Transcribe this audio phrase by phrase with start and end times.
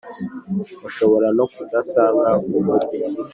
[0.87, 2.97] ushobora no kudusanga mumujyi